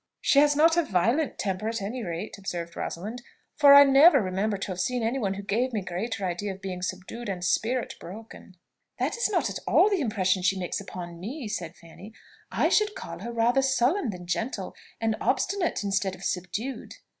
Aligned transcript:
"She 0.19 0.39
has 0.39 0.55
not 0.55 0.77
a 0.77 0.83
violent 0.83 1.37
temper, 1.37 1.69
at 1.69 1.79
any 1.79 2.03
rate," 2.03 2.35
observed 2.39 2.75
Rosalind; 2.75 3.21
"for 3.55 3.75
I 3.75 3.83
never 3.83 4.19
remember 4.19 4.57
to 4.57 4.71
have 4.71 4.79
seen 4.79 5.03
any 5.03 5.19
one 5.19 5.35
who 5.35 5.43
gave 5.43 5.71
me 5.73 5.81
a 5.81 5.85
greater 5.85 6.25
idea 6.25 6.55
of 6.55 6.59
being 6.59 6.81
subdued 6.81 7.29
and 7.29 7.45
spirit 7.45 7.93
broken." 7.99 8.57
"That 8.97 9.15
is 9.15 9.29
not 9.29 9.47
at 9.51 9.59
all 9.67 9.91
the 9.91 10.01
impression 10.01 10.41
she 10.41 10.57
makes 10.57 10.81
upon 10.81 11.19
me," 11.19 11.47
said 11.47 11.75
Fanny: 11.75 12.15
"I 12.51 12.67
should 12.67 12.95
call 12.95 13.19
her 13.19 13.31
rather 13.31 13.61
sullen 13.61 14.09
than 14.09 14.25
gentle, 14.25 14.73
and 14.99 15.15
obstinate 15.21 15.83
instead 15.83 16.15
of 16.15 16.23
subdued. 16.23 16.95